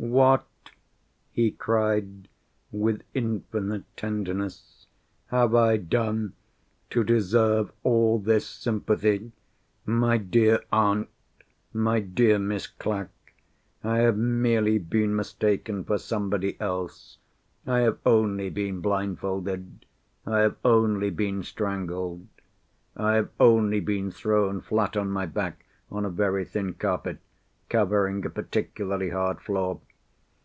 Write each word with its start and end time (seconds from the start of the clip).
"What," 0.00 0.46
he 1.32 1.50
cried, 1.50 2.28
with 2.70 3.02
infinite 3.14 3.82
tenderness, 3.96 4.86
"have 5.26 5.56
I 5.56 5.76
done 5.76 6.34
to 6.90 7.02
deserve 7.02 7.72
all 7.82 8.20
this 8.20 8.46
sympathy? 8.48 9.32
My 9.84 10.16
dear 10.16 10.60
aunt! 10.70 11.08
my 11.72 11.98
dear 11.98 12.38
Miss 12.38 12.68
Clack! 12.68 13.10
I 13.82 13.98
have 13.98 14.16
merely 14.16 14.78
been 14.78 15.16
mistaken 15.16 15.82
for 15.82 15.98
somebody 15.98 16.58
else. 16.60 17.18
I 17.66 17.80
have 17.80 17.98
only 18.06 18.50
been 18.50 18.80
blindfolded; 18.80 19.84
I 20.24 20.38
have 20.38 20.56
only 20.64 21.10
been 21.10 21.42
strangled; 21.42 22.24
I 22.96 23.14
have 23.14 23.30
only 23.40 23.80
been 23.80 24.12
thrown 24.12 24.60
flat 24.60 24.96
on 24.96 25.10
my 25.10 25.26
back, 25.26 25.64
on 25.90 26.04
a 26.04 26.10
very 26.10 26.44
thin 26.44 26.74
carpet, 26.74 27.18
covering 27.68 28.24
a 28.24 28.30
particularly 28.30 29.10
hard 29.10 29.40
floor. 29.40 29.80